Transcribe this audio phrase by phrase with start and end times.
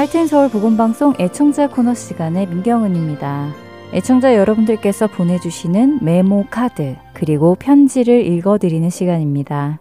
[0.00, 3.52] 할텐 서울 보건방송 애청자 코너 시간의 민경은입니다.
[3.92, 9.78] 애청자 여러분들께서 보내주시는 메모 카드 그리고 편지를 읽어드리는 시간입니다.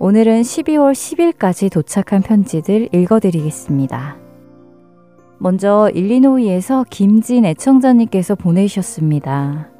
[0.00, 4.18] 오늘은 12월 10일까지 도착한 편지들 읽어드리겠습니다.
[5.38, 9.70] 먼저 일리노이에서 김진 애청자님께서 보내주셨습니다.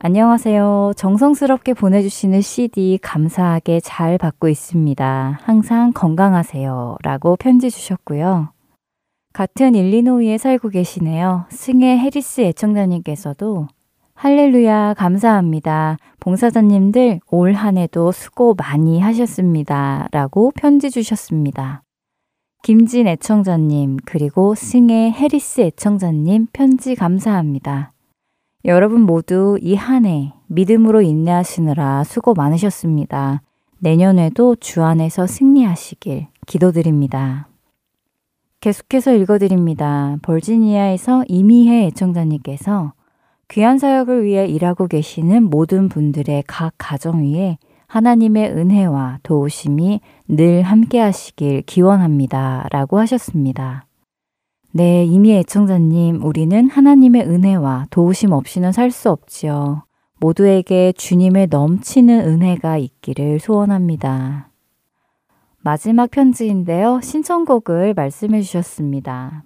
[0.00, 0.92] 안녕하세요.
[0.96, 5.38] 정성스럽게 보내주시는 CD 감사하게 잘 받고 있습니다.
[5.40, 6.96] 항상 건강하세요.
[7.04, 8.55] 라고 편지 주셨고요.
[9.36, 11.44] 같은 일리노이에 살고 계시네요.
[11.50, 13.68] 승혜 해리스 애청자님께서도
[14.14, 15.98] 할렐루야 감사합니다.
[16.20, 20.08] 봉사자님들 올 한 해도 수고 많이 하셨습니다.
[20.10, 21.82] 라고 편지 주셨습니다.
[22.62, 27.92] 김진 애청자님 그리고 승혜 해리스 애청자님 편지 감사합니다.
[28.64, 33.42] 여러분 모두 이 한 해 믿음으로 인내하시느라 수고 많으셨습니다.
[33.80, 37.48] 내년에도 주 안에서 승리하시길 기도드립니다.
[38.66, 40.16] 계속해서 읽어드립니다.
[40.22, 42.94] 벌지니아에서 이미혜 애청자님께서
[43.46, 50.98] 귀한 사역을 위해 일하고 계시는 모든 분들의 각 가정 위에 하나님의 은혜와 도우심이 늘 함께
[50.98, 52.66] 하시길 기원합니다.
[52.72, 53.86] 라고 하셨습니다.
[54.72, 59.84] 네, 이미 애청자님, 우리는 하나님의 은혜와 도우심 없이는 살 수 없지요.
[60.18, 64.50] 모두에게 주님의 넘치는 은혜가 있기를 소원합니다.
[65.66, 67.00] 마지막 편지인데요.
[67.02, 69.42] 신청곡을 말씀해 주셨습니다.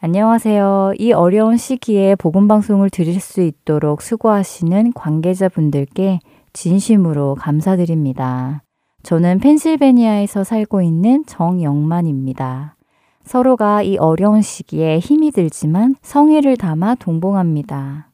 [0.00, 0.94] 안녕하세요.
[0.98, 6.18] 이 어려운 시기에 복음방송을 들을 수 있도록 수고하시는 관계자분들께
[6.52, 8.64] 진심으로 감사드립니다.
[9.04, 12.74] 저는 펜실베니아에서 살고 있는 정영만입니다.
[13.22, 18.10] 서로가 이 어려운 시기에 힘이 들지만 성의를 담아 동봉합니다.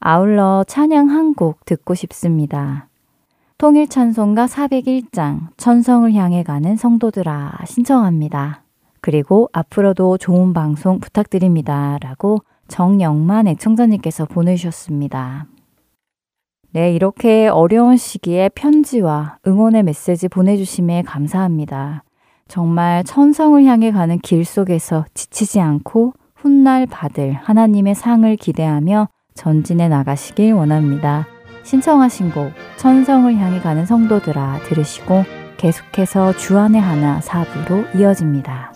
[0.00, 2.87] 아울러 찬양 한 곡 듣고 싶습니다.
[3.58, 8.62] 통일 찬송가 401장 천성을 향해 가는 성도들아 신청합니다.
[9.00, 11.98] 그리고 앞으로도 좋은 방송 부탁드립니다.
[12.00, 12.38] 라고
[12.68, 15.48] 정영만 애청자님께서 보내주셨습니다.
[16.70, 22.04] 네, 이렇게 어려운 시기에 편지와 응원의 메시지 보내주심에 감사합니다.
[22.46, 30.52] 정말 천성을 향해 가는 길 속에서 지치지 않고 훗날 받을 하나님의 상을 기대하며 전진해 나가시길
[30.52, 31.26] 원합니다.
[31.68, 35.24] 신청하신 곡 천성을 향해 가는 성도들아 들으시고
[35.58, 38.72] 계속해서 주안의 하나 사부로 이어집니다.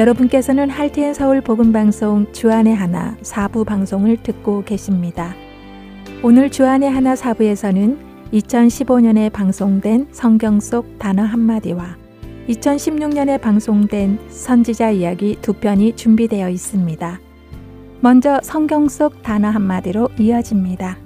[0.00, 5.34] 여러분께서는 할테인 서울 복음 방송 주안의 하나 사부 방송을 듣고 계십니다.
[6.22, 7.98] 오늘 주안의 하나 사부에서는
[8.32, 11.98] 2015년에 방송된 성경 속 단어 한마디와
[12.48, 17.20] 2016년에 방송된 선지자 이야기 두 편이 준비되어 있습니다.
[18.00, 20.96] 먼저 성경 속 단어 한마디로 이어집니다.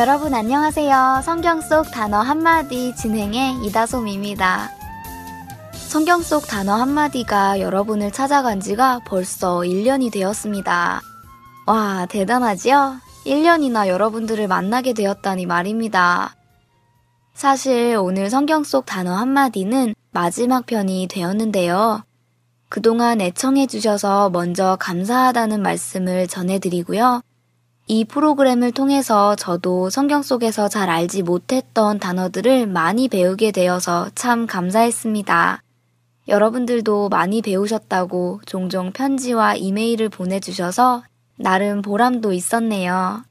[0.00, 1.20] 여러분 안녕하세요.
[1.22, 4.70] 성경 속 단어 한마디 진행의 이다솜입니다.
[5.74, 11.02] 성경 속 단어 한마디가 여러분을 찾아간 지가 벌써 1년이 되었습니다.
[11.66, 12.96] 와, 대단하지요?
[13.26, 16.34] 1년이나 여러분들을 만나게 되었다니 말입니다.
[17.34, 22.04] 사실 오늘 성경 속 단어 한마디는 마지막 편이 되었는데요.
[22.70, 27.20] 그동안 애청해주셔서 먼저 감사하다는 말씀을 전해드리고요.
[27.92, 35.60] 이 프로그램을 통해서 저도 성경 속에서 잘 알지 못했던 단어들을 많이 배우게 되어서 참 감사했습니다.
[36.28, 41.02] 여러분들도 많이 배우셨다고 종종 편지와 이메일을 보내주셔서
[41.34, 43.24] 나름 보람도 있었네요.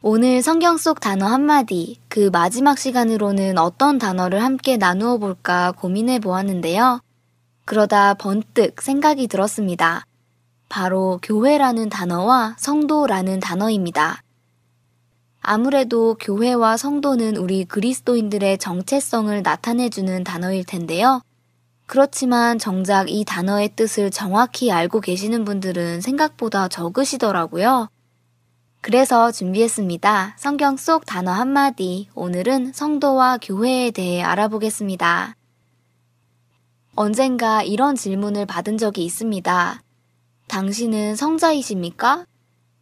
[0.00, 7.02] 오늘 성경 속 단어 한마디, 그 마지막 시간으로는 어떤 단어를 함께 나누어 볼까 고민해 보았는데요.
[7.66, 10.06] 그러다 번뜩 생각이 들었습니다.
[10.72, 14.22] 바로 교회라는 단어와 성도라는 단어입니다.
[15.42, 21.20] 아무래도 교회와 성도는 우리 그리스도인들의 정체성을 나타내주는 단어일 텐데요.
[21.84, 27.90] 그렇지만 정작 이 단어의 뜻을 정확히 알고 계시는 분들은 생각보다 적으시더라고요.
[28.80, 30.36] 그래서 준비했습니다.
[30.38, 32.08] 성경 속 단어 한마디.
[32.14, 35.36] 오늘은 성도와 교회에 대해 알아보겠습니다.
[36.94, 39.82] 언젠가 이런 질문을 받은 적이 있습니다.
[40.48, 42.26] 당신은 성자이십니까?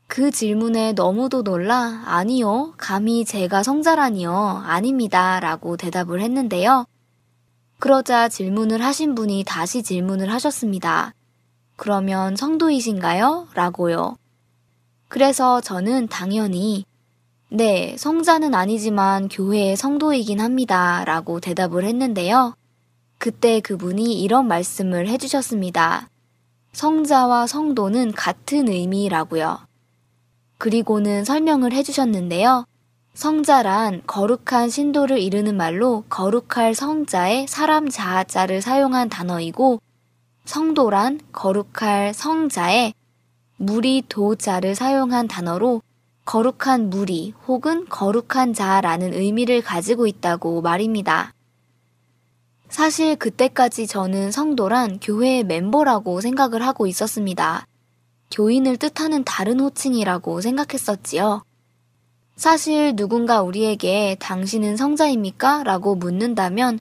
[0.07, 5.39] 그 질문에 너무도 놀라 아니요, 감히 제가 성자라니요, 아닙니다.
[5.39, 6.85] 라고 대답을 했는데요.
[7.79, 11.15] 그러자 질문을 하신 분이 다시 질문을 하셨습니다.
[11.77, 13.49] 그러면 성도이신가요?
[13.55, 14.17] 라고요.
[15.09, 16.85] 그래서 저는 당연히
[17.49, 21.05] 네, 성자는 아니지만 교회의 성도이긴 합니다.
[21.05, 22.55] 라고 대답을 했는데요.
[23.19, 26.09] 그때 그분이 이런 말씀을 해주셨습니다.
[26.73, 29.59] 성자와 성도는 같은 의미라고요.
[30.59, 32.65] 그리고는 설명을 해주셨는데요.
[33.15, 39.81] 성자란 거룩한 신도를 이르는 말로 거룩할 성자의 사람 자자를 사용한 단어이고
[40.45, 42.95] 성도란 거룩할 성자의
[43.57, 45.83] 무리 도자를 사용한 단어로
[46.25, 51.35] 거룩한 무리 혹은 거룩한 자라는 의미를 가지고 있다고 말입니다.
[52.71, 57.67] 사실 그때까지 저는 성도란 교회의 멤버라고 생각을 하고 있었습니다.
[58.31, 61.43] 교인을 뜻하는 다른 호칭이라고 생각했었지요.
[62.37, 65.65] 사실 누군가 우리에게 당신은 성자입니까?
[65.65, 66.79] 라고 묻는다면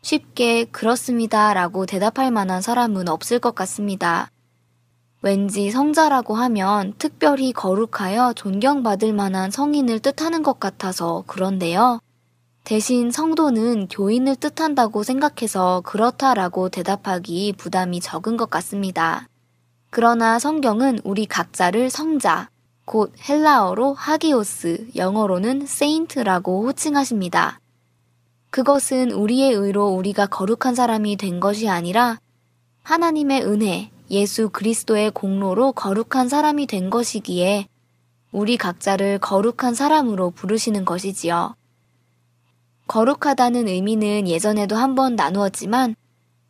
[0.00, 4.30] 쉽게 그렇습니다 라고 대답할 만한 사람은 없을 것 같습니다.
[5.20, 12.00] 왠지 성자라고 하면 특별히 거룩하여 존경받을 만한 성인을 뜻하는 것 같아서 그런데요.
[12.68, 19.26] 대신 성도는 교인을 뜻한다고 생각해서 그렇다라고 대답하기 부담이 적은 것 같습니다.
[19.88, 22.50] 그러나 성경은 우리 각자를 성자,
[22.84, 27.58] 곧 헬라어로 하기오스, 영어로는 세인트라고 호칭하십니다.
[28.50, 32.18] 그것은 우리의 의로 우리가 거룩한 사람이 된 것이 아니라
[32.82, 37.66] 하나님의 은혜, 예수 그리스도의 공로로 거룩한 사람이 된 것이기에
[38.30, 41.54] 우리 각자를 거룩한 사람으로 부르시는 것이지요.
[42.88, 45.94] 거룩하다는 의미는 예전에도 한번 나누었지만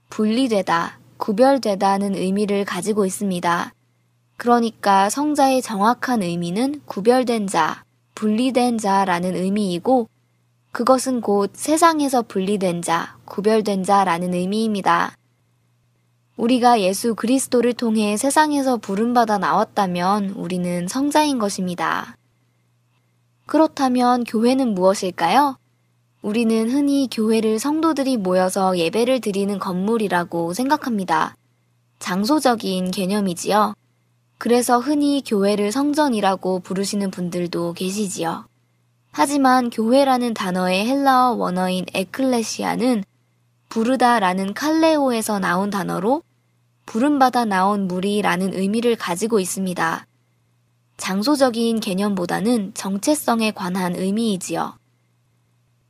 [0.09, 3.75] 분리되다, 구별되다는 의미를 가지고 있습니다.
[4.37, 7.83] 그러니까 성자의 정확한 의미는 구별된 자,
[8.15, 10.09] 분리된 자라는 의미이고
[10.71, 15.17] 그것은 곧 세상에서 분리된 자, 구별된 자라는 의미입니다.
[16.37, 22.17] 우리가 예수 그리스도를 통해 세상에서 부름받아 나왔다면 우리는 성자인 것입니다.
[23.47, 25.57] 그렇다면 교회는 무엇일까요?
[26.21, 31.37] 우리는 흔히 교회를 성도들이 모여서 예배를 드리는 건물이라고 생각합니다.
[32.01, 33.75] 장소적인 개념이지요.
[34.37, 38.47] 그래서 흔히 교회를 성전이라고 부르시는 분들도 계시지요.
[39.13, 43.05] 하지만 교회라는 단어의 헬라어 원어인 에클레시아는
[43.69, 46.23] 부르다라는 칼레오에서 나온 단어로
[46.87, 50.07] 부름받아 나온 무리라는 의미를 가지고 있습니다.
[50.97, 54.78] 장소적인 개념보다는 정체성에 관한 의미이지요.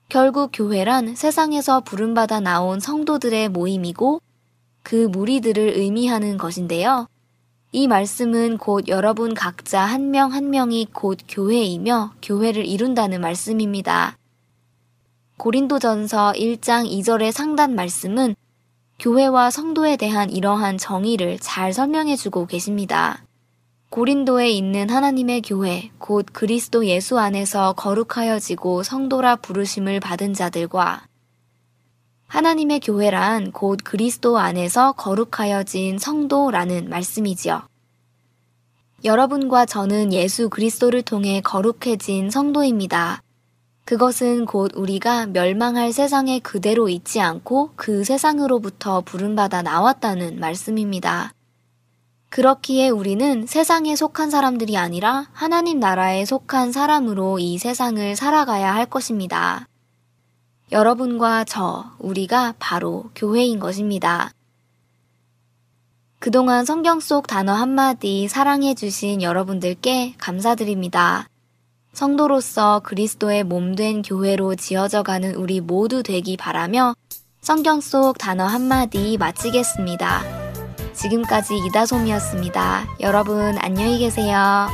[0.08, 4.22] 결국 교회란 세상에서 부름받아 나온 성도들의 모임이고
[4.82, 7.06] 그 무리들을 의미하는 것인데요.
[7.72, 14.16] 이 말씀은 곧 여러분 각자 한 명한 한 명이 곧 교회이며 교회를 이룬다는 말씀입니다.
[15.36, 18.34] 고린도전서 1장 2절의 상단 말씀은
[18.98, 23.22] 교회와 성도에 대한 이러한 정의를 잘 설명해 주고 계십니다.
[23.90, 31.07] 고린도에 있는 하나님의 교회, 곧 그리스도 예수 안에서 거룩하여지고 성도라 부르심을 받은 자들과
[32.26, 37.62] 하나님의 교회란 곧 그리스도 안에서 거룩하여진 성도라는 말씀이지요.
[39.04, 43.23] 여러분과 저는 예수 그리스도를 통해 거룩해진 성도입니다.
[43.87, 51.33] 그것은 곧 우리가 멸망할 세상에 그대로 있지 않고 그 세상으로부터 부름받아 나왔다는 말씀입니다.
[52.30, 59.66] 그렇기에 우리는 세상에 속한 사람들이 아니라 하나님 나라에 속한 사람으로 이 세상을 살아가야 할 것입니다.
[60.70, 64.30] 여러분과 저, 우리가 바로 교회인 것입니다.
[66.18, 71.28] 그동안 성경 속 단어 한마디 사랑해주신 여러분들께 감사드립니다.
[71.92, 76.94] 성도로서 그리스도의 몸된 교회로 지어져 가는 우리 모두 되기 바라며
[77.40, 80.47] 성경 속 단어 한마디 마치겠습니다.
[80.98, 82.86] 지금까지 이다솜이었습니다.
[83.00, 84.68] 여러분 안녕히 계세요.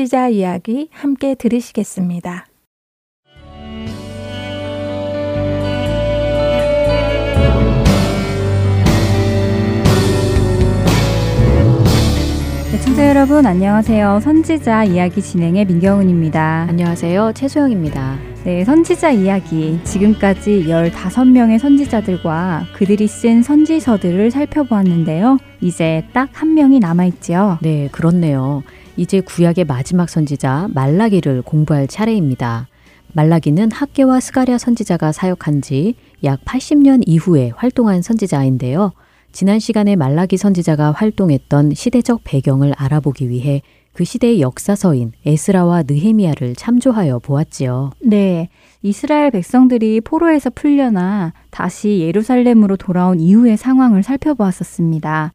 [0.00, 2.46] 선지자 이야기 함께 들으시겠습니다.
[12.82, 14.20] 청자 여러분 안녕하세요.
[14.22, 16.66] 선지자 이야기 진행의 민경훈입니다.
[16.70, 17.32] 안녕하세요.
[17.34, 18.18] 최소영입니다.
[18.44, 19.80] 네, 선지자 이야기.
[19.84, 25.36] 지금까지 15명의 선지자들과 그들이 쓴 선지서들을 살펴보았는데요.
[25.60, 27.58] 이제 딱 한 명이 남아있지요.
[27.60, 28.62] 네, 그렇네요.
[29.00, 32.68] 이제 구약의 마지막 선지자 말라기를 공부할 차례입니다.
[33.14, 38.92] 말라기는 학계와 스가랴 선지자가 사역한 지 약 80년 이후에 활동한 선지자인데요.
[39.32, 47.20] 지난 시간에 말라기 선지자가 활동했던 시대적 배경을 알아보기 위해 그 시대의 역사서인 에스라와 느헤미야를 참조하여
[47.20, 47.92] 보았지요.
[48.02, 48.48] 네.
[48.82, 55.32] 이스라엘 백성들이 포로에서 풀려나 다시 예루살렘으로 돌아온 이후의 상황을 살펴보았었습니다.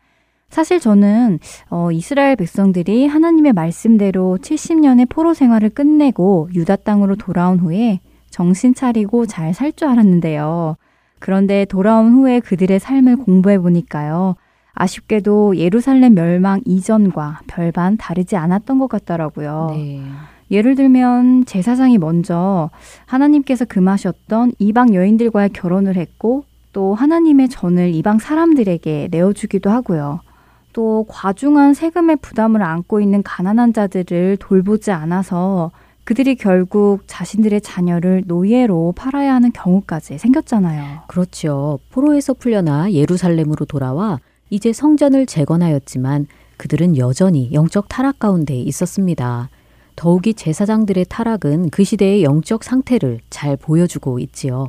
[0.56, 8.00] 사실 저는 어, 이스라엘 백성들이 하나님의 말씀대로 70년의 포로 생활을 끝내고 유다 땅으로 돌아온 후에
[8.30, 10.78] 정신 차리고 잘 살 줄 알았는데요.
[11.20, 14.38] 그런데 돌아온 후에 그들의 삶을 공부해 보니까요.
[14.72, 19.72] 아쉽게도 예루살렘 멸망 이전과 별반 다르지 않았던 것 같더라고요.
[19.76, 20.04] 네.
[20.52, 22.70] 예를 들면 제사장이 먼저
[23.08, 30.22] 하나님께서 금하셨던 이방 여인들과의 결혼을 했고 또 하나님의 전을 이방 사람들에게 내어주기도 하고요.
[30.75, 35.72] 또 과중한 세금의 부담을 안고 있는 가난한 자들을 돌보지 않아서
[36.03, 41.03] 그들이 결국 자신들의 자녀를 노예로 팔아야 하는 경우까지 생겼잖아요.
[41.08, 41.79] 그렇죠.
[41.91, 46.27] 포로에서 풀려나 예루살렘으로 돌아와 이제 성전을 재건하였지만
[46.58, 49.48] 그들은 여전히 영적 타락 가운데 있었습니다.
[49.96, 54.67] 더욱이 제사장들의 타락은 그 시대의 영적 상태를 잘 보여주고 있지요.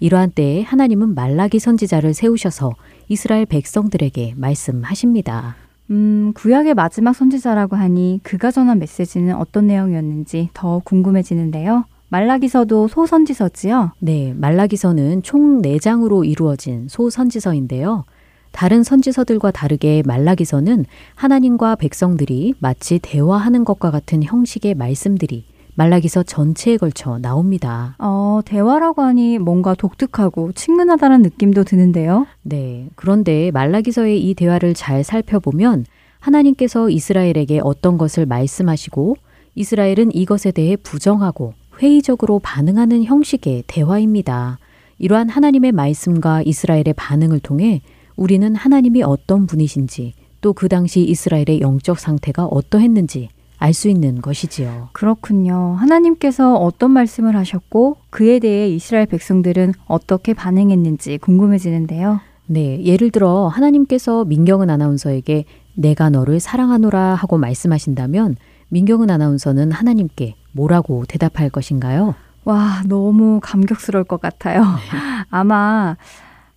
[0.00, 2.72] 이러한 때에 하나님은 말라기 선지자를 세우셔서
[3.08, 5.56] 이스라엘 백성들에게 말씀하십니다.
[5.90, 11.84] 음, 구약의 마지막 선지자라고 하니 그가 전한 메시지는 어떤 내용이었는지 더 궁금해지는데요.
[12.10, 13.92] 말라기서도 소선지서지요?
[13.98, 18.04] 네, 말라기서는 총 4장으로 이루어진 소선지서인데요.
[18.50, 25.44] 다른 선지서들과 다르게 말라기서는 하나님과 백성들이 마치 대화하는 것과 같은 형식의 말씀들이
[25.78, 27.94] 말라기서 전체에 걸쳐 나옵니다.
[28.00, 32.26] 어, 대화라고 하니 뭔가 독특하고 친근하다는 느낌도 드는데요.
[32.42, 32.88] 네.
[32.96, 35.86] 그런데 말라기서의 이 대화를 잘 살펴보면
[36.18, 39.16] 하나님께서 이스라엘에게 어떤 것을 말씀하시고
[39.54, 44.58] 이스라엘은 이것에 대해 부정하고 회의적으로 반응하는 형식의 대화입니다.
[44.98, 47.82] 이러한 하나님의 말씀과 이스라엘의 반응을 통해
[48.16, 53.28] 우리는 하나님이 어떤 분이신지 또 그 당시 이스라엘의 영적 상태가 어떠했는지
[53.58, 54.88] 알 수 있는 것이지요.
[54.92, 55.74] 그렇군요.
[55.78, 62.20] 하나님께서 어떤 말씀을 하셨고 그에 대해 이스라엘 백성들은 어떻게 반응했는지 궁금해지는데요.
[62.46, 65.44] 네, 예를 들어 하나님께서 민경은 아나운서에게
[65.74, 68.36] 내가 너를 사랑하노라 하고 말씀하신다면
[68.68, 72.14] 민경은 아나운서는 하나님께 뭐라고 대답할 것인가요?
[72.44, 74.62] 와, 너무 감격스러울 것 같아요.
[74.62, 74.98] 네.
[75.30, 75.96] 아마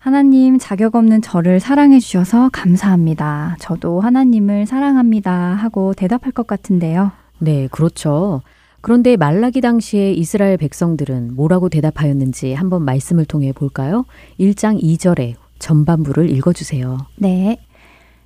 [0.02, 3.56] 하나님 자격 없는 저를 사랑해 주셔서 감사합니다.
[3.60, 5.32] 저도 하나님을 사랑합니다.
[5.32, 7.12] 하고 대답할 것 같은데요.
[7.38, 8.42] 네, 그렇죠.
[8.82, 14.06] 그런데 말라기 당시에 이스라엘 백성들은 뭐라고 대답하였는지 한번 말씀을 통해 볼까요?
[14.40, 16.98] 1장 2절에 전반부를 읽어 주세요.
[17.18, 17.60] 네.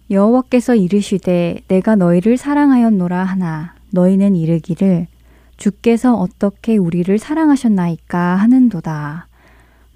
[0.09, 5.07] 여호와께서 이르시되 내가 너희를 사랑하였노라 하나 너희는 이르기를
[5.57, 9.27] 주께서 어떻게 우리를 사랑하셨나이까 하는도다.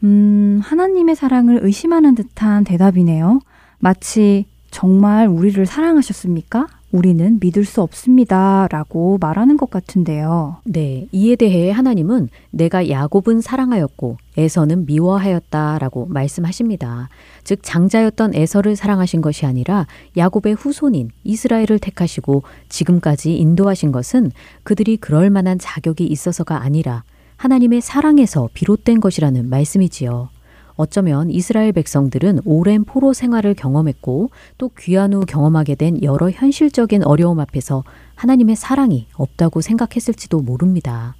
[0.03, 3.39] 음, 하나님의 사랑을 의심하는 듯한 대답이네요.
[3.79, 6.67] 마치 정말 우리를 사랑하셨습니까?
[6.91, 8.67] 우리는 믿을 수 없습니다.
[8.71, 10.57] 라고 말하는 것 같은데요.
[10.63, 11.07] 네.
[11.11, 15.77] 이에 대해 하나님은 내가 야곱은 사랑하였고 에서는 미워하였다.
[15.79, 17.09] 라고 말씀하십니다.
[17.43, 19.85] 즉, 장자였던 에서를 사랑하신 것이 아니라
[20.17, 24.31] 야곱의 후손인 이스라엘을 택하시고 지금까지 인도하신 것은
[24.63, 27.03] 그들이 그럴 만한 자격이 있어서가 아니라
[27.39, 30.27] 하나님의 사랑에서 비롯된 것이라는 말씀이지요.
[30.75, 37.39] 어쩌면 이스라엘 백성들은 오랜 포로 생활을 경험했고 또 귀한 후 경험하게 된 여러 현실적인 어려움
[37.39, 41.15] 앞에서 하나님의 사랑이 없다고 생각했을지도 모릅니다.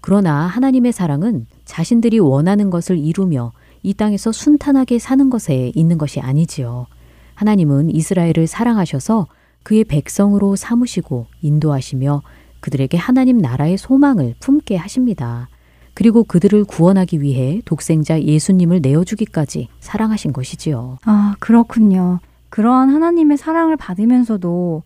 [0.00, 3.52] 그러나 하나님의 사랑은 자신들이 원하는 것을 이루며
[3.82, 6.86] 이 땅에서 순탄하게 사는 것에 있는 것이 아니지요.
[7.34, 9.26] 하나님은 이스라엘을 사랑하셔서
[9.64, 12.22] 그의 백성으로 삼으시고 인도하시며
[12.60, 15.48] 그들에게 하나님 나라의 소망을 품게 하십니다.
[15.96, 20.98] 그리고 그들을 구원하기 위해 독생자 예수님을 내어주기까지 사랑하신 것이지요.
[21.06, 22.20] 아, 그렇군요.
[22.50, 24.82] 그러한 하나님의 사랑을 받으면서도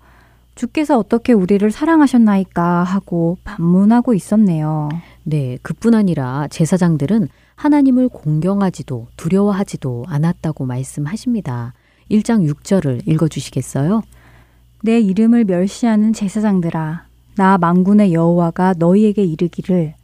[0.55, 4.88] 주께서 어떻게 우리를 사랑하셨나이까 하고 반문하고 있었네요.
[5.25, 11.75] 네, 그뿐 아니라 제사장들은 하나님을 공경하지도 두려워하지도 않았다고 말씀하십니다.
[12.09, 14.03] 1장 6절을 읽어 주시겠어요?
[14.85, 19.94] 내 이름을 멸시하는 제사장들아 나 망군의 여호와가 너희에게 이르기를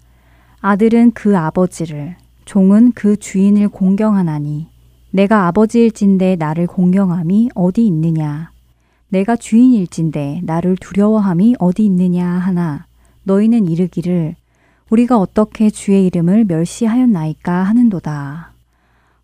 [0.60, 4.68] 아들은 그 아버지를 종은 그 주인을 공경하나니
[5.10, 8.50] 내가 아버지일진데 나를 공경함이 어디 있느냐
[9.08, 12.86] 내가 주인일진데 나를 두려워함이 어디 있느냐 하나
[13.22, 14.34] 너희는 이르기를
[14.90, 18.52] 우리가 어떻게 주의 이름을 멸시하였나이까 하는도다.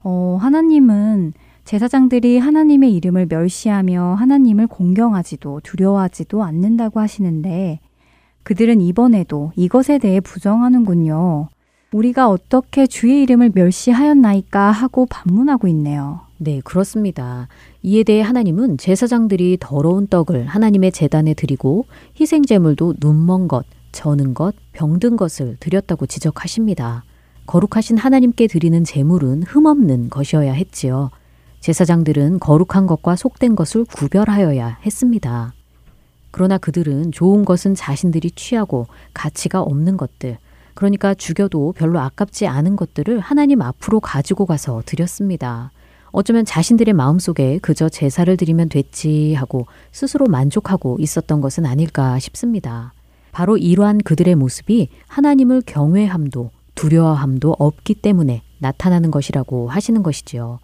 [0.01, 7.79] 어, 하나님은 제사장들이 하나님의 이름을 멸시하며 하나님을 공경하지도 두려워하지도 않는다고 하시는데
[8.43, 11.49] 그들은 이번에도 이것에 대해 부정하는군요.
[11.93, 16.21] 우리가 어떻게 주의 이름을 멸시하였나이까 하고 반문하고 있네요.
[16.39, 17.49] 네, 그렇습니다.
[17.83, 21.85] 이에 대해 하나님은 제사장들이 더러운 떡을 하나님의 재단에 드리고
[22.19, 27.05] 희생제물도 눈먼 것, 저는 것, 병든 것을 드렸다고 지적하십니다.
[27.47, 31.11] 거룩하신 하나님께 드리는 제물은 흠없는 것이어야 했지요.
[31.61, 35.53] 제사장들은 거룩한 것과 속된 것을 구별하여야 했습니다.
[36.33, 40.39] 그러나 그들은 좋은 것은 자신들이 취하고 가치가 없는 것들,
[40.75, 45.71] 그러니까 죽여도 별로 아깝지 않은 것들을 하나님 앞으로 가지고 가서 드렸습니다.
[46.11, 52.93] 어쩌면 자신들의 마음속에 그저 제사를 드리면 됐지 하고 스스로 만족하고 있었던 것은 아닐까 싶습니다.
[53.33, 60.59] 바로 이러한 그들의 모습이 하나님을 경외함도 두려워함도 없기 때문에 나타나는 것이라고 하시는 것이지요.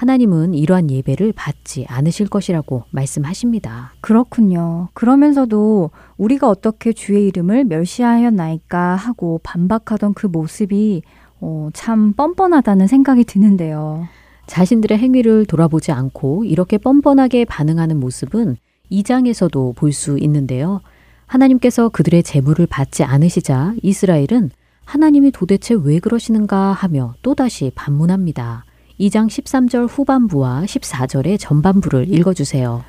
[0.00, 3.92] 하나님은 이러한 예배를 받지 않으실 것이라고 말씀하십니다.
[4.00, 4.88] 그렇군요.
[4.94, 11.02] 그러면서도 우리가 어떻게 주의 이름을 멸시하였나이까 하고 반박하던 그 모습이
[11.42, 14.08] 어, 참 뻔뻔하다는 생각이 드는데요.
[14.46, 18.56] 자신들의 행위를 돌아보지 않고 이렇게 뻔뻔하게 반응하는 모습은
[18.90, 20.80] 2장에서도 볼 수 있는데요.
[21.26, 24.50] 하나님께서 그들의 재물을 받지 않으시자 이스라엘은
[24.86, 28.64] 하나님이 도대체 왜 그러시는가 하며 또다시 반문합니다.
[29.00, 32.84] 2장 13절 후반부와 14절의 전반부를 읽어주세요.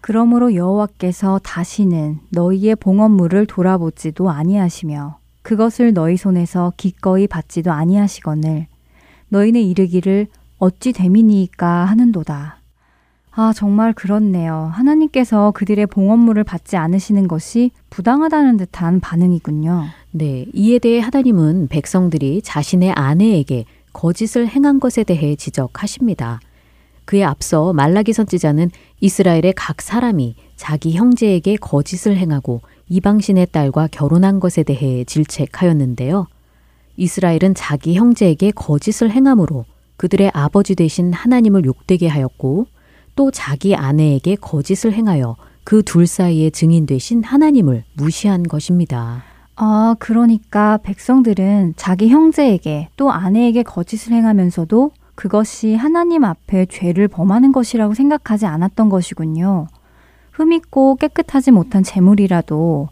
[0.00, 8.66] 그러므로 여호와께서 다시는 너희의 봉헌물을 돌아보지도 아니하시며 그것을 너희 손에서 기꺼이 받지도 아니하시거늘
[9.28, 12.56] 너희는 이르기를 어찌 됨이니까 하는도다.
[13.34, 14.70] 아, 정말 그렇네요.
[14.72, 19.84] 하나님께서 그들의 봉헌물을 받지 않으시는 것이 부당하다는 듯한 반응이군요.
[20.12, 26.40] 네, 이에 대해 하나님은 백성들이 자신의 아내에게 거짓을 행한 것에 대해 지적하십니다.
[27.04, 34.62] 그에 앞서 말라기 선지자는 이스라엘의 각 사람이 자기 형제에게 거짓을 행하고 이방신의 딸과 결혼한 것에
[34.62, 36.26] 대해 질책하였는데요.
[36.96, 39.64] 이스라엘은 자기 형제에게 거짓을 행함으로
[39.96, 42.66] 그들의 아버지 되신 하나님을 욕되게 하였고
[43.14, 49.31] 또 자기 아내에게 거짓을 행하여 그 둘 사이에 증인 되신 하나님을 무시한 것입니다.
[49.56, 57.94] 아, 그러니까 백성들은 자기 형제에게 또 아내에게 거짓을 행하면서도 그것이 하나님 앞에 죄를 범하는 것이라고
[57.94, 59.68] 생각하지 않았던 것이군요.
[60.32, 62.88] 흠있고 깨끗하지 못한 재물이라도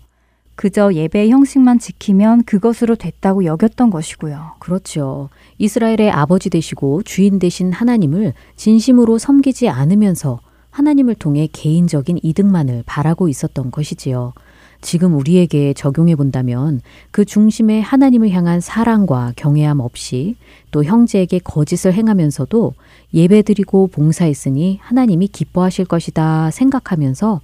[0.54, 4.56] 그저 예배의 형식만 지키면 그것으로 됐다고 여겼던 것이고요.
[4.58, 5.30] 그렇죠.
[5.56, 10.38] 이스라엘의 아버지 되시고 주인 되신 하나님을 진심으로 섬기지 않으면서
[10.70, 14.34] 하나님을 통해 개인적인 이득만을 바라고 있었던 것이지요.
[14.80, 20.36] 지금 우리에게 적용해 본다면 그 중심에 하나님을 향한 사랑과 경외함 없이
[20.70, 22.74] 또 형제에게 거짓을 행하면서도
[23.12, 27.40] 예배드리고 봉사했으니 하나님이 기뻐하실 것이다 생각하면서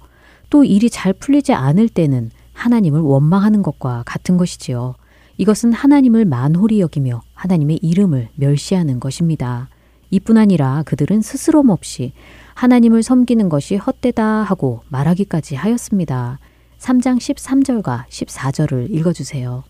[0.49, 4.95] 또 일이 잘 풀리지 않을 때는 하나님을 원망하는 것과 같은 것이지요.
[5.37, 9.69] 이것은 하나님을 만홀히 여기며 하나님의 이름을 멸시하는 것입니다.
[10.09, 12.13] 이뿐 아니라 그들은 스스럼 없이
[12.55, 16.39] 하나님을 섬기는 것이 헛되다 하고 말하기까지 하였습니다.
[16.79, 19.63] 3장 13절과 14절을 읽어주세요.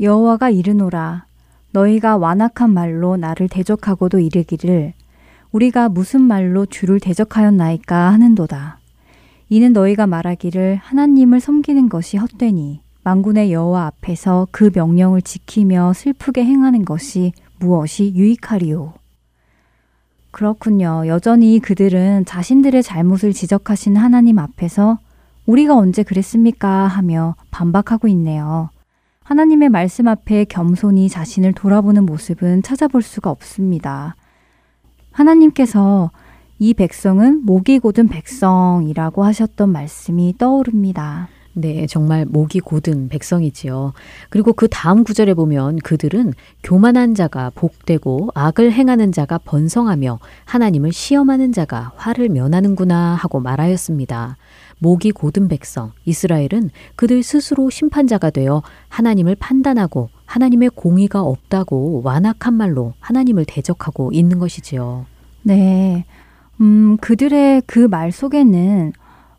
[0.00, 1.26] 여호와가 이르노라
[1.72, 4.94] 너희가 완악한 말로 나를 대적하고도 이르기를
[5.52, 8.78] 우리가 무슨 말로 주를 대적하였나이까 하는도다.
[9.48, 16.84] 이는 너희가 말하기를 하나님을 섬기는 것이 헛되니 만군의 여호와 앞에서 그 명령을 지키며 슬프게 행하는
[16.84, 18.94] 것이 무엇이 유익하리요.
[20.32, 21.04] 그렇군요.
[21.06, 24.98] 여전히 그들은 자신들의 잘못을 지적하신 하나님 앞에서
[25.46, 26.86] 우리가 언제 그랬습니까?
[26.86, 28.70] 하며 반박하고 있네요.
[29.22, 34.14] 하나님의 말씀 앞에 겸손히 자신을 돌아보는 모습은 찾아볼 수가 없습니다.
[35.10, 36.10] 하나님께서
[36.58, 41.28] 이 백성은 목이 곧은 백성이라고 하셨던 말씀이 떠오릅니다.
[41.58, 43.94] 네, 정말 목이 곧은 백성이지요.
[44.28, 51.52] 그리고 그 다음 구절에 보면 그들은 교만한 자가 복되고 악을 행하는 자가 번성하며 하나님을 시험하는
[51.52, 54.36] 자가 화를 면하는구나 하고 말하였습니다.
[54.78, 62.92] 목이 곧은 백성, 이스라엘은 그들 스스로 심판자가 되어 하나님을 판단하고 하나님의 공의가 없다고 완악한 말로
[63.00, 65.06] 하나님을 대적하고 있는 것이지요.
[65.42, 66.04] 네.
[66.60, 68.92] 음, 그들의 그 말 속에는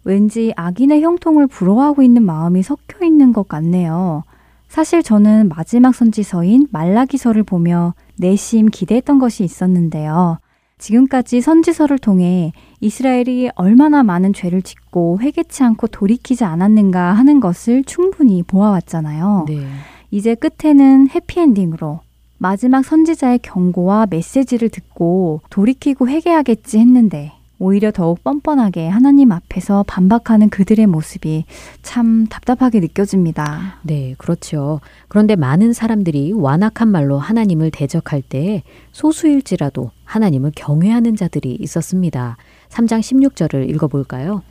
[0.04, 4.23] 왠지 악인의 형통을 부러워하고 있는 마음이 섞여 있는 것 같네요.
[4.69, 10.39] 사실 저는 마지막 선지서인 말라기서를 보며 내심 기대했던 것이 있었는데요.
[10.78, 18.44] 지금까지 선지서를 통해 이스라엘이 얼마나 많은 죄를 짓고 회개치 않고 돌이키지 않았는가 하는 것을 충분히
[18.44, 19.46] 보아왔잖아요.
[19.48, 19.66] 네.
[20.12, 22.02] 이제 끝에는 해피엔딩으로
[22.38, 30.86] 마지막 선지자의 경고와 메시지를 듣고 돌이키고 회개하겠지 했는데 오히려 더욱 뻔뻔하게 하나님 앞에서 반박하는 그들의
[30.86, 31.46] 모습이
[31.82, 33.80] 참 답답하게 느껴집니다.
[33.82, 34.80] 네, 그렇죠.
[35.08, 38.62] 그런데 많은 사람들이 완악한 말로 하나님을 대적할 때
[38.92, 42.38] 소수일지라도 하나님을 경외하는 자들이 있었습니다.
[42.69, 44.43] 3장 16절을 읽어볼까요?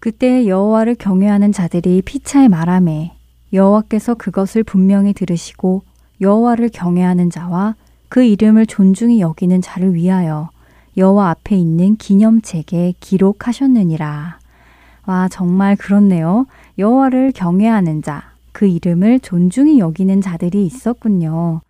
[0.00, 3.12] 그때 여호와를 경외하는 자들이 피차에 말함에
[3.52, 5.82] 여호와께서 그것을 분명히 들으시고
[6.20, 7.74] 여호와를 경외하는 자와
[8.08, 10.50] 그 이름을 존중히 여기는 자를 위하여
[10.96, 14.38] 여호와 앞에 있는 기념책에 기록하셨느니라.
[15.06, 16.46] 와, 정말 그렇네요.
[16.78, 21.60] 여호와를 경외하는 자, 그 이름을 존중히 여기는 자들이 있었군요.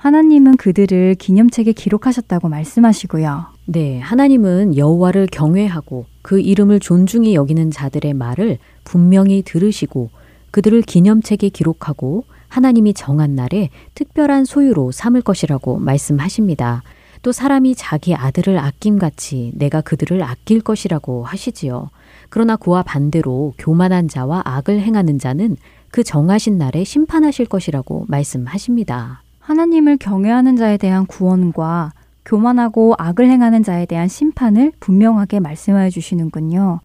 [0.00, 3.44] 하나님은 그들을 기념책에 기록하셨다고 말씀하시고요.
[3.66, 10.08] 네, 하나님은 여호와를 경외하고 그 이름을 존중히 여기는 자들의 말을 분명히 들으시고
[10.52, 16.82] 그들을 기념책에 기록하고 하나님이 정한 날에 특별한 소유로 삼을 것이라고 말씀하십니다.
[17.20, 21.90] 또 사람이 자기 아들을 아낌같이 내가 그들을 아낄 것이라고 하시지요.
[22.30, 25.58] 그러나 그와 반대로 교만한 자와 악을 행하는 자는
[25.90, 29.24] 그 정하신 날에 심판하실 것이라고 말씀하십니다.
[29.50, 31.92] 하나님을 경외하는 자에 대한 구원과
[32.24, 36.78] 교만하고 악을 행하는 자에 대한 심판을 분명하게 말씀하여 주시는군요.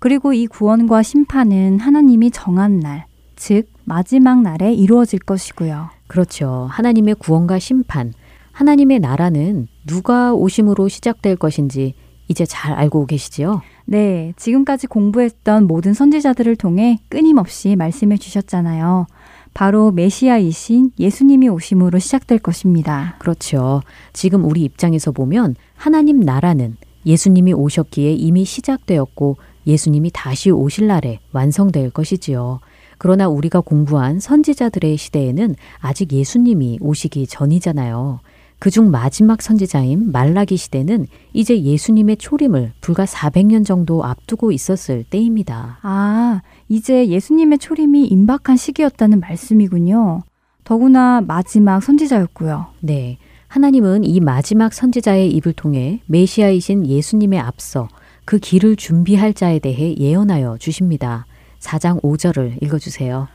[0.00, 5.90] 그리고 이 구원과 심판은 하나님이 정한 날, 즉 마지막 날에 이루어질 것이고요.
[6.08, 6.66] 그렇죠.
[6.72, 8.12] 하나님의 구원과 심판,
[8.50, 11.94] 하나님의 나라는 누가 오심으로 시작될 것인지
[12.26, 13.62] 이제 잘 알고 계시지요?
[13.84, 19.06] 네, 지금까지 공부했던 모든 선지자들을 통해 끊임없이 말씀해 주셨잖아요.
[19.54, 23.16] 바로 메시아이신 예수님이 오심으로 시작될 것입니다.
[23.18, 23.82] 그렇죠.
[24.12, 29.36] 지금 우리 입장에서 보면 하나님 나라는 예수님이 오셨기에 이미 시작되었고
[29.66, 32.60] 예수님이 다시 오실 날에 완성될 것이지요.
[32.98, 38.20] 그러나 우리가 공부한 선지자들의 시대에는 아직 예수님이 오시기 전이잖아요.
[38.62, 45.80] 그중 마지막 선지자인 말라기 시대는 이제 예수님의 초림을 불과 400년 정도 앞두고 있었을 때입니다.
[45.82, 50.22] 아, 이제 예수님의 초림이 임박한 시기였다는 말씀이군요.
[50.62, 52.66] 더구나 마지막 선지자였고요.
[52.82, 53.18] 네.
[53.48, 57.88] 하나님은 이 마지막 선지자의 입을 통해 메시아이신 예수님의 앞서
[58.24, 61.26] 그 길을 준비할 자에 대해 예언하여 주십니다.
[61.58, 63.26] 4장 5절을 읽어주세요.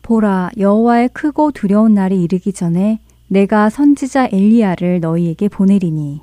[0.00, 2.98] 보라, 여호와의 크고 두려운 날이 이르기 전에
[3.32, 6.20] 내가 선지자 엘리야를 너희에게 보내리니.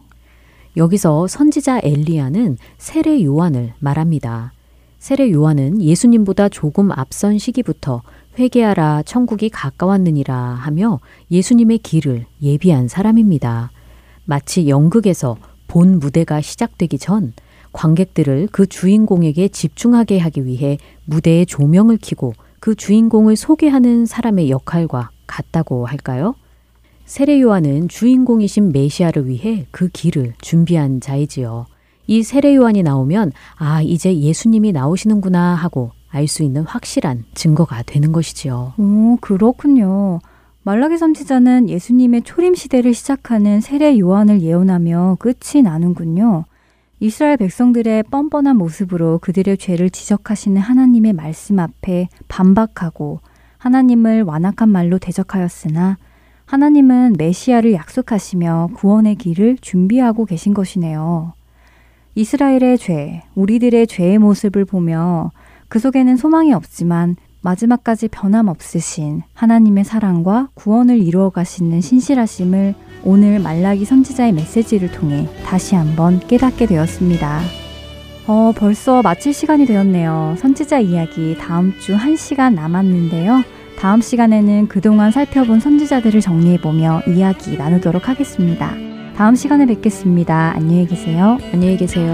[0.76, 4.52] 여기서 선지자 엘리야는 세례 요한을 말합니다.
[5.00, 8.02] 세례 요한은 예수님보다 조금 앞선 시기부터
[8.38, 11.00] 회개하라 천국이 가까웠느니라 하며
[11.32, 13.72] 예수님의 길을 예비한 사람입니다.
[14.26, 15.38] 마치 연극에서
[15.70, 17.32] 본 무대가 시작되기 전
[17.72, 25.86] 관객들을 그 주인공에게 집중하게 하기 위해 무대에 조명을 켜고 그 주인공을 소개하는 사람의 역할과 같다고
[25.86, 26.36] 할까요?
[27.08, 31.66] 세례 요한은 주인공이신 메시아를 위해 그 길을 준비한 자이지요.
[32.06, 38.12] 이 세례 요한이 나오면 아 이제 예수님이 나오시는구나 하고 알 수 있는 확실한 증거가 되는
[38.12, 38.74] 것이지요.
[38.78, 40.20] 오 그렇군요.
[40.64, 46.44] 말라기 선지자는 예수님의 초림 시대를 시작하는 세례 요한을 예언하며 끝이 나는군요.
[47.00, 53.22] 이스라엘 백성들의 뻔뻔한 모습으로 그들의 죄를 지적하시는 하나님의 말씀 앞에 반박하고
[53.60, 55.98] 하나님을 완악한 말로 대적하였으나
[56.48, 61.34] 하나님은 메시아를 약속하시며 구원의 길을 준비하고 계신 것이네요.
[62.16, 65.32] 이스라엘의 죄, 우리들의 죄의 모습을 보며
[65.68, 74.32] 그 속에는 소망이 없지만 마지막까지 변함없으신 하나님의 사랑과 구원을 이루어 가시는 신실하심을 오늘 말라기 선지자의
[74.32, 77.42] 메시지를 통해 다시 한번 깨닫게 되었습니다.
[78.28, 80.36] 어, 벌써 마칠 시간이 되었네요.
[80.40, 83.57] 선지자 이야기 다음 주 1시간 남았는데요.
[83.78, 88.74] 다음 시간에는 그동안 살펴본 선지자들을 정리해보며 이야기 나누도록 하겠습니다.
[89.16, 90.54] 다음 시간에 뵙겠습니다.
[90.56, 91.38] 안녕히 계세요.
[91.54, 92.14] 안녕히 계세요.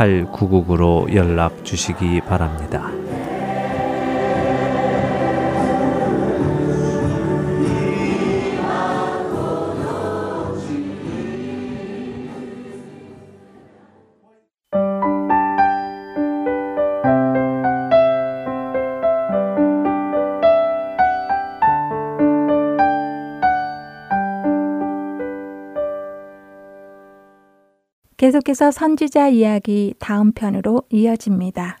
[0.00, 2.99] 602-866-8999로 연락 주시기 바랍니다.
[28.50, 31.78] 계속해서 선지자 이야기 다음 편으로 이어집니다.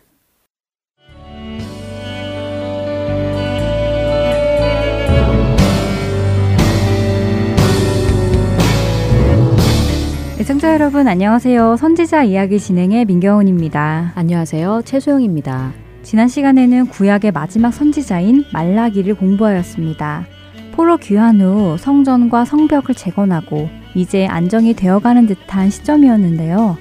[10.38, 11.76] 애청자 여러분 안녕하세요.
[11.76, 14.12] 선지자 이야기 진행의 민경훈입니다.
[14.14, 14.82] 안녕하세요.
[14.84, 15.72] 최소영입니다.
[16.02, 20.26] 지난 시간에는 구약의 마지막 선지자인 말라기를 공부하였습니다.
[20.72, 26.76] 포로 귀환 후 성전과 성벽을 재건하고 이제 안정이 되어가는 듯한 시점이었는데요.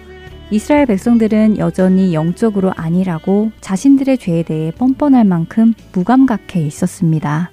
[0.52, 7.52] 이스라엘 백성들은 여전히 영적으로 아니라고 자신들의 죄에 대해 뻔뻔할 만큼 무감각해 있었습니다.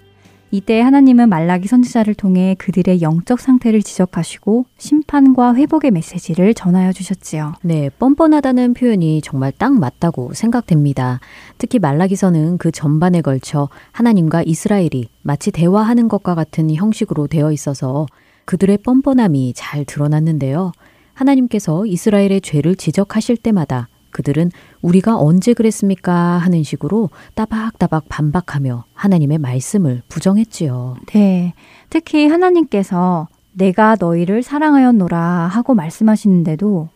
[0.50, 7.54] 이때 하나님은 말라기 선지자를 통해 그들의 영적 상태를 지적하시고 심판과 회복의 메시지를 전하여 주셨지요.
[7.62, 11.20] 네, 뻔뻔하다는 표현이 정말 딱 맞다고 생각됩니다.
[11.58, 18.06] 특히 말라기서는 그 전반에 걸쳐 하나님과 이스라엘이 마치 대화하는 것과 같은 형식으로 되어 있어서
[18.46, 20.72] 그들의 뻔뻔함이 잘 드러났는데요.
[21.12, 26.14] 하나님께서 이스라엘의 죄를 지적하실 때마다 그들은 우리가 언제 그랬습니까?
[26.14, 30.96] 하는 식으로 따박따박 반박하며 하나님의 말씀을 부정했지요.
[31.12, 31.52] 네.
[31.90, 36.88] 특히 하나님께서 내가 너희를 사랑하였노라 하고 말씀하시는데도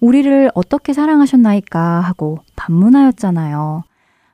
[0.00, 3.82] 우리를 어떻게 사랑하셨나이까 하고 반문하였잖아요.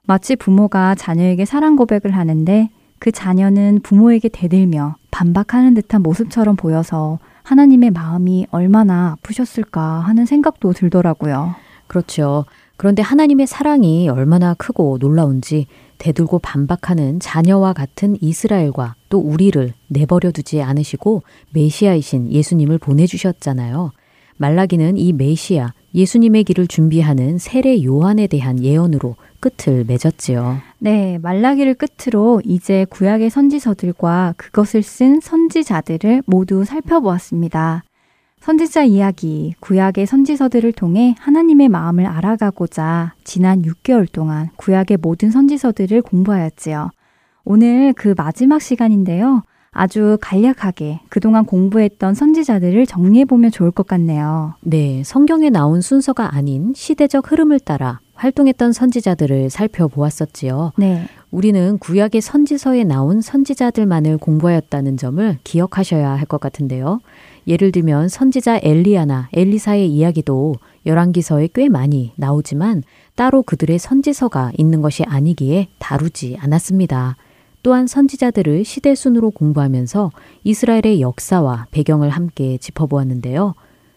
[0.07, 7.91] 마치 부모가 자녀에게 사랑 고백을 하는데 그 자녀는 부모에게 대들며 반박하는 듯한 모습처럼 보여서 하나님의
[7.91, 11.55] 마음이 얼마나 아프셨을까 하는 생각도 들더라고요.
[11.87, 12.45] 그렇죠.
[12.77, 15.67] 그런데 하나님의 사랑이 얼마나 크고 놀라운지
[15.99, 23.93] 대들고 반박하는 자녀와 같은 이스라엘과 또 우리를 내버려 두지 않으시고 메시아이신 예수님을 보내주셨잖아요.
[24.37, 30.59] 말라기는 이 메시아, 예수님의 길을 준비하는 세례 요한에 대한 예언으로 끝을 맺었지요.
[30.79, 37.83] 네, 말라기를 끝으로 이제 구약의 선지서들과 그것을 쓴 선지자들을 모두 살펴보았습니다.
[38.41, 46.91] 선지자 이야기, 구약의 선지서들을 통해 하나님의 마음을 알아가고자 지난 6개월 동안 구약의 모든 선지서들을 공부하였지요.
[47.45, 49.43] 오늘 그 마지막 시간인데요.
[49.77, 54.55] 아주 간략하게 그동안 공부했던 선지자들을 정리해보면 좋을 것 같네요.
[54.63, 60.73] 네, 성경에 나온 순서가 아닌 시대적 흐름을 따라 활동했던 선지자들을 살펴보았었지요.
[60.79, 61.07] 네.
[61.31, 67.01] 우리는 구약의 선지서에 나온 선지자들만을 공부하였다는 점을 기억하셔야 할 것 같은데요.
[67.47, 70.55] 예를 들면 선지자 엘리야나 엘리사의 이야기도
[70.87, 72.83] 열왕기서에 꽤 많이 나오지만
[73.15, 77.17] 따로 그들의 선지서가 있는 것이 아니기에 다루지 않았습니다.
[77.67, 80.13] 또한 선지자들을 시대 순으로 공부하면서
[80.45, 83.55] 이스라엘의 역사와 배경을 함께 짚어보았는데요.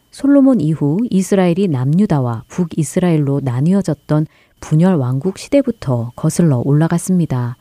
[0.10, 4.26] 솔로몬 이후 이스라엘이 남유다와 북이스라엘로 나뉘어졌던
[4.60, 7.58] 분열 왕국 시대부터 거슬러 올라갔습니다.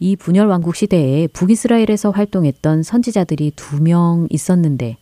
[0.00, 4.96] 이 분열 왕국 시대에 북이스라엘에서 활동했던 선지자들이 두 명 있었는데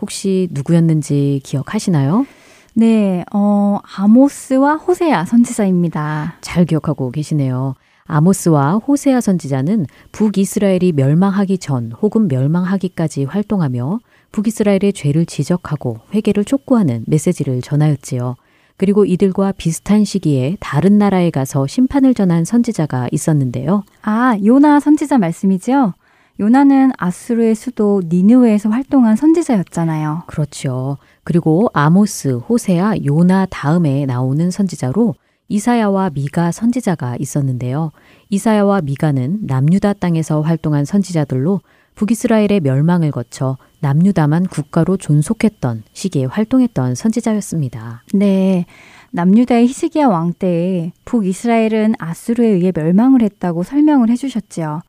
[0.00, 2.26] 혹시 누구였는지 기억하시나요?
[2.74, 6.38] 네, 어, 아모스와 호세아 선지자입니다.
[6.40, 7.76] 잘 기억하고 계시네요.
[8.04, 14.00] 아모스와 호세아 선지자는 북이스라엘이 멸망하기 전 혹은 멸망하기까지 활동하며
[14.32, 18.36] 북이스라엘의 죄를 지적하고 회개를 촉구하는 메시지를 전하였지요.
[18.76, 23.84] 그리고 이들과 비슷한 시기에 다른 나라에 가서 심판을 전한 선지자가 있었는데요.
[24.02, 25.94] 아, 요나 선지자 말씀이죠?
[26.40, 30.24] 요나는 아수르의 수도 니느웨에서 활동한 선지자였잖아요.
[30.26, 30.96] 그렇죠.
[31.22, 35.14] 그리고 아모스, 호세아, 요나 다음에 나오는 선지자로
[35.52, 37.92] 이사야와 미가 선지자가 있었는데요.
[38.30, 41.60] 이사야와 미가는 남유다 땅에서 활동한 선지자들로
[41.94, 48.02] 북이스라엘의 멸망을 거쳐 남유다만 국가로 존속했던 시기에 활동했던 선지자였습니다.
[48.14, 48.64] 네.
[49.10, 54.80] 남유다의 히스기야 왕 때에 북이스라엘은 아수르에 의해 멸망을 했다고 설명을 해 주셨지요.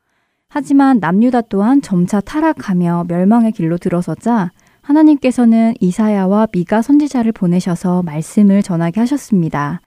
[0.48, 4.52] 하지만 남유다 또한 점차 타락하며 멸망의 길로 들어서자
[4.82, 9.82] 하나님께서는 이사야와 미가 선지자를 보내셔서 말씀을 전하게 하셨습니다.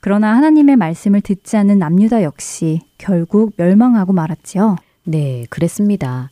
[0.00, 4.76] 그러나 하나님의 말씀을 듣지 않는 남유다 역시 결국 멸망하고 말았지요.
[5.04, 6.30] 네, 그랬습니다.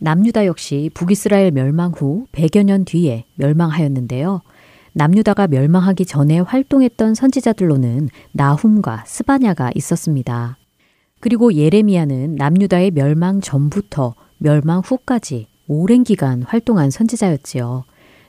[0.00, 4.42] 남유다 역시 북이스라엘 멸망 후 100여 년 뒤에 멸망하였는데요.
[4.94, 10.56] 남유다가 멸망하기 전에 활동했던 선지자들로는 나훔과 스바냐가 있었습니다.
[11.20, 17.84] 그리고 예레미야는 남유다의 멸망 전부터 멸망 후까지 오랜 기간 활동한 선지자였지요.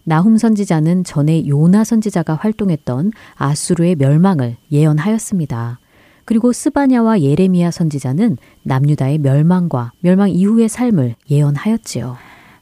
[0.06, 5.80] 나훔 선지자는 전에 요나 선지자가 활동했던 아수르의 멸망을 예언하였습니다.
[6.26, 12.16] 그리고 스바냐와 예레미야 선지자는 남유다의 멸망과 멸망 이후의 삶을 예언하였지요.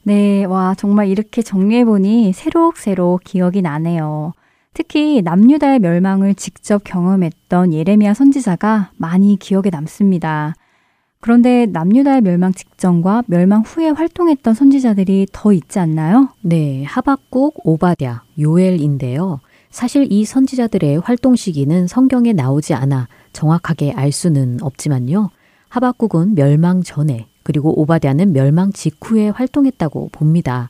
[0.03, 4.33] 네, 와, 정말 이렇게 정리해보니 새록새록 기억이 나네요.
[4.73, 10.55] 특히 남유다의 멸망을 직접 경험했던 예레미야 선지자가 많이 기억에 남습니다.
[11.23, 16.27] 그런데 남유다의 멸망 직전과 멸망 후에 활동했던 선지자들이 더 있지 않나요?
[16.41, 19.39] 네, 하박국, 오바댜, 요엘인데요.
[19.71, 25.29] 사실 이 선지자들의 활동 시기는 성경에 나오지 않아 정확하게 알 수는 없지만요.
[25.69, 30.69] 하박국은 멸망 전에 그리고 오바댜는 멸망 직후에 활동했다고 봅니다.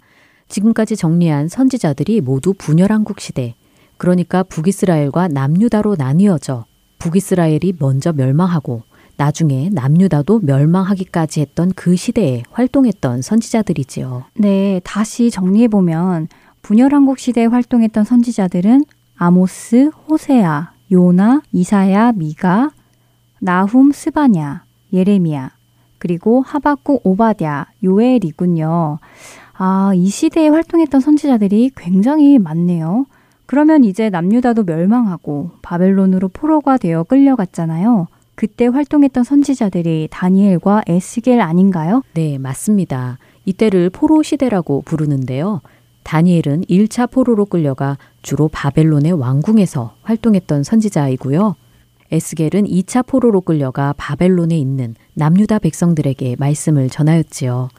[0.49, 3.55] 지금까지 정리한 선지자들이 모두 분열왕국 시대,
[3.97, 6.65] 그러니까 북이스라엘과 남유다로 나뉘어져
[6.99, 8.83] 북이스라엘이 먼저 멸망하고
[9.17, 14.25] 나중에 남유다도 멸망하기까지 했던 그 시대에 활동했던 선지자들이지요.
[14.35, 16.27] 네, 다시 정리해보면
[16.61, 18.85] 분열왕국 시대에 활동했던 선지자들은
[19.15, 22.71] 아모스, 호세아, 요나, 이사야, 미가,
[23.39, 25.51] 나훔, 스바냐, 예레미야,
[25.99, 28.99] 그리고 하박국, 오바댜, 요엘이군요.
[29.53, 33.05] 아, 이 시대에 활동했던 선지자들이 굉장히 많네요.
[33.45, 38.07] 그러면 이제 남유다도 멸망하고 바벨론으로 포로가 되어 끌려갔잖아요.
[38.35, 42.01] 그때 활동했던 선지자들이 다니엘과 에스겔 아닌가요?
[42.13, 43.19] 네, 맞습니다.
[43.45, 45.61] 이때를 포로 시대라고 부르는데요.
[46.03, 51.55] 다니엘은 1차 포로로 끌려가 주로 바벨론의 왕궁에서 활동했던 선지자이고요.
[52.11, 57.69] 에스겔은 2차 포로로 끌려가 바벨론에 있는 남유다 백성들에게 말씀을 전하였지요.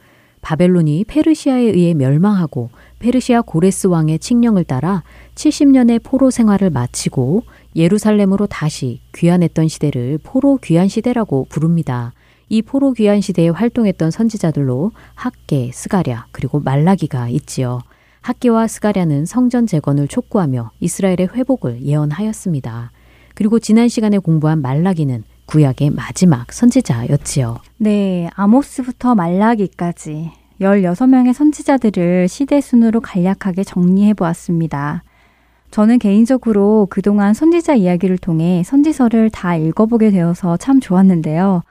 [0.41, 5.03] 바벨론이 페르시아에 의해 멸망하고 페르시아 고레스 왕의 칙령을 따라
[5.35, 7.45] 70년의 포로 생활을 마치고
[7.77, 12.13] 예루살렘으로 다시 귀환했던 시대를 포로 귀환 시대라고 부릅니다.
[12.49, 17.81] 이 포로 귀환 시대에 활동했던 선지자들로 학계, 스가랴, 그리고 말라기가 있지요.
[18.21, 22.91] 학계와 스가랴는 성전 재건을 촉구하며 이스라엘의 회복을 예언하였습니다.
[23.35, 27.59] 그리고 지난 시간에 공부한 말라기는 구약의 마지막 선지자였지요.
[27.79, 35.03] 네, 아모스부터 말라기까지 16명의 선지자들을 시대 순으로 간략하게 정리해 보았습니다.
[35.75, 41.65] 저는 개인적으로 그동안 선지자 이야기를 통해 선지서를 다 읽어보게 되어서 참 좋았는데요.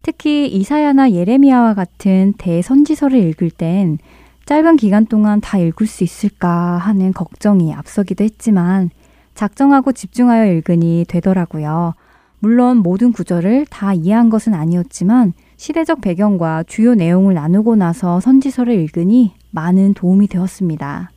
[0.00, 3.98] 특히 이사야나 예레미야와 같은 대선지서를 읽을 땐
[4.46, 8.88] 짧은 기간 동안 다 읽을 수 있을까 하는 걱정이 앞서기도 했지만
[9.34, 11.92] 작정하고 집중하여 읽으니 되더라고요.
[12.38, 19.34] 물론 모든 구절을 다 이해한 것은 아니었지만 시대적 배경과 주요 내용을 나누고 나서 선지서를 읽으니
[19.50, 21.10] 많은 도움이 되었습니다.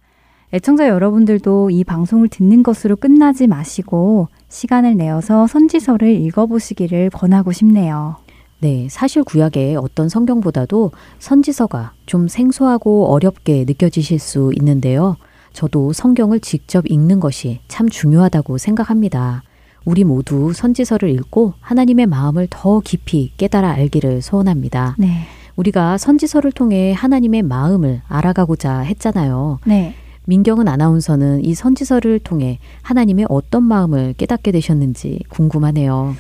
[0.54, 8.18] 애청자 여러분들도 이 방송을 듣는 것으로 끝나지 마시고 시간을 내어서 선지서를 읽어보시기를 권하고 싶네요.
[8.60, 15.18] 네, 사실 구약의 어떤 성경보다도 선지서가 좀 생소하고 어렵게 느껴지실 수 있는데요.
[15.54, 19.42] 저도 성경을 직접 읽는 것이 참 중요하다고 생각합니다.
[19.86, 24.98] 우리 모두 선지서를 읽고 하나님의 마음을 더 깊이 깨달아 알기를 소원합니다.
[25.00, 25.24] 네.
[25.56, 29.60] 우리가 선지서를 통해 하나님의 마음을 알아가고자 했잖아요.
[29.66, 29.96] 네.
[30.26, 36.16] 민경은 아나운서는 이 선지서를 통해 하나님의 어떤 마음을 깨닫게 되셨는지 궁금하네요.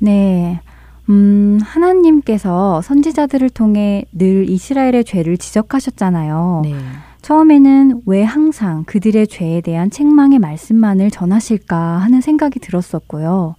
[0.00, 0.60] 네.
[1.08, 6.62] 음, 하나님께서 선지자들을 통해 늘 이스라엘의 죄를 지적하셨잖아요.
[6.64, 6.74] 네.
[7.22, 13.54] 처음에는 왜 항상 그들의 죄에 대한 책망의 말씀만을 전하실까 하는 생각이 들었었고요.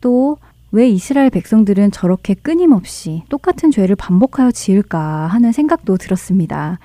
[0.00, 0.36] 또
[0.74, 6.80] 왜 이스라엘 백성들은 저렇게 끊임없이 똑같은 죄를 반복하여 지을까 하는 생각도 들었습니다.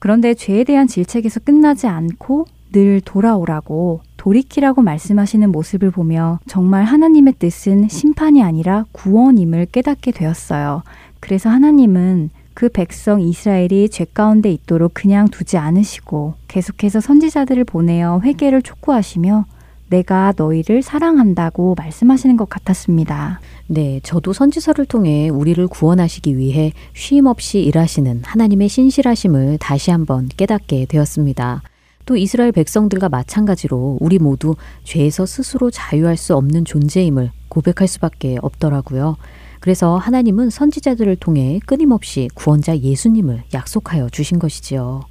[0.00, 7.88] 그런데 죄에 대한 질책에서 끝나지 않고 늘 돌아오라고 돌이키라고 말씀하시는 모습을 보며 정말 하나님의 뜻은
[7.88, 10.82] 심판이 아니라 구원임을 깨닫게 되었어요.
[11.20, 18.62] 그래서 하나님은 그 백성 이스라엘이 죄 가운데 있도록 그냥 두지 않으시고 계속해서 선지자들을 보내어 회개를
[18.62, 19.44] 촉구하시며
[19.90, 23.40] 내가 너희를 사랑한다고 말씀하시는 것 같았습니다.
[23.66, 30.86] 네, 저도 선지서를 통해 우리를 구원하시기 위해 쉼 없이 일하시는 하나님의 신실하심을 다시 한번 깨닫게
[30.86, 31.62] 되었습니다.
[32.06, 39.16] 또 이스라엘 백성들과 마찬가지로 우리 모두 죄에서 스스로 자유할 수 없는 존재임을 고백할 수밖에 없더라고요.
[39.60, 45.02] 그래서 하나님은 선지자들을 통해 끊임없이 구원자 예수님을 약속하여 주신 것이지요.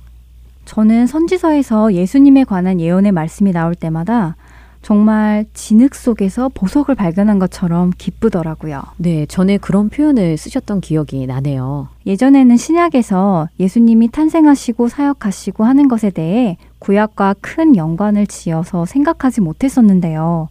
[0.66, 4.36] 저는 선지서에서 예수님에 관한 예언의 말씀이 나올 때마다
[4.82, 8.82] 정말 진흙 속에서 보석을 발견한 것처럼 기쁘더라고요.
[8.98, 11.90] 네, 전에 그런 표현을 쓰셨던 기억이 나네요.
[12.06, 20.48] 예전에는 신약에서 예수님이 탄생하시고 사역하시고 하는 것에 대해 구약과 큰 연관을 지어서 생각하지 못했었는데요.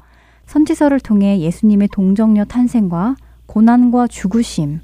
[0.47, 3.17] 선지서를 통해 예수님의 동정녀 탄생과
[3.47, 4.81] 고난과 죽으심,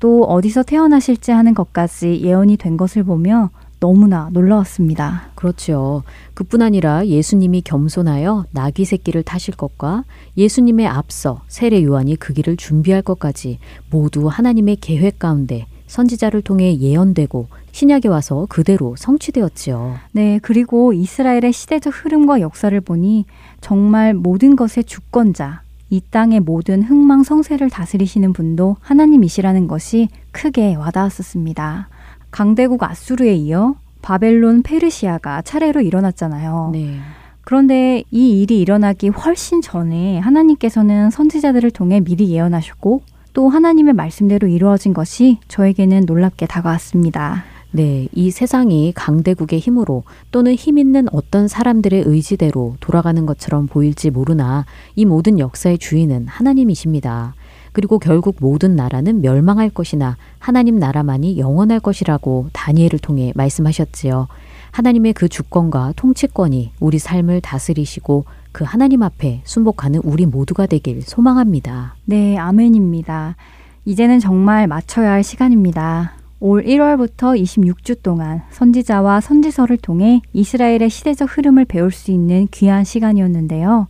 [0.00, 3.50] 또 어디서 태어나실지 하는 것까지 예언이 된 것을 보며
[3.80, 5.30] 너무나 놀라웠습니다.
[5.34, 6.02] 그렇죠.
[6.34, 10.04] 그뿐 아니라 예수님이 겸손하여 나귀 새끼를 타실 것과
[10.36, 13.58] 예수님의 앞서 세례 요한이 그 길을 준비할 것까지
[13.90, 19.96] 모두 하나님의 계획 가운데 선지자를 통해 예언되고 신약에 와서 그대로 성취되었지요.
[20.12, 23.24] 네, 그리고 이스라엘의 시대적 흐름과 역사를 보니
[23.60, 31.88] 정말 모든 것의 주권자, 이 땅의 모든 흥망성쇠를 다스리시는 분도 하나님이시라는 것이 크게 와닿았었습니다.
[32.30, 36.70] 강대국 아수르에 이어 바벨론, 페르시아가 차례로 일어났잖아요.
[36.72, 36.98] 네.
[37.42, 43.02] 그런데 이 일이 일어나기 훨씬 전에 하나님께서는 선지자들을 통해 미리 예언하셨고
[43.32, 47.44] 또 하나님의 말씀대로 이루어진 것이 저에게는 놀랍게 다가왔습니다.
[47.70, 54.64] 네, 이 세상이 강대국의 힘으로 또는 힘 있는 어떤 사람들의 의지대로 돌아가는 것처럼 보일지 모르나
[54.96, 57.34] 이 모든 역사의 주인은 하나님이십니다.
[57.78, 64.26] 그리고 결국 모든 나라는 멸망할 것이나 하나님 나라만이 영원할 것이라고 다니엘을 통해 말씀하셨지요.
[64.72, 71.94] 하나님의 그 주권과 통치권이 우리 삶을 다스리시고 그 하나님 앞에 순복하는 우리 모두가 되길 소망합니다.
[72.04, 73.36] 네, 아멘입니다.
[73.84, 76.14] 이제는 정말 맞춰야 할 시간입니다.
[76.40, 83.86] 올 1월부터 26주 동안 선지자와 선지서를 통해 이스라엘의 시대적 흐름을 배울 수 있는 귀한 시간이었는데요.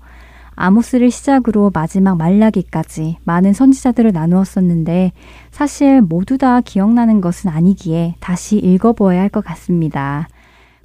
[0.58, 5.12] 아모스를 시작으로 마지막 말라기까지 많은 선지자들을 나누었었는데
[5.52, 10.26] 사실 모두 다 기억나는 것은 아니기에 다시 읽어보아야 할 것 같습니다.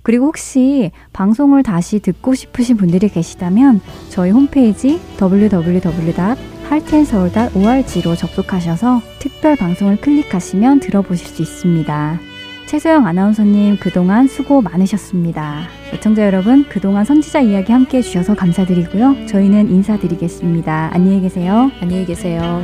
[0.04, 10.82] 그리고 혹시 방송을 다시 듣고 싶으신 분들이 계시다면 저희 홈페이지 www.할텐서울.org로 접속하셔서 특별 방송을 클릭하시면
[10.82, 12.33] 들어보실 수 있습니다.
[12.74, 15.68] 최소영 아나운서님 그동안 수고 많으셨습니다.
[15.94, 19.28] 애청자 여러분 그동안 선지자 이야기 함께 해주셔서 감사드리고요.
[19.28, 20.90] 저희는 인사드리겠습니다.
[20.92, 21.70] 안녕히 계세요.
[21.82, 22.64] 안녕히 계세요.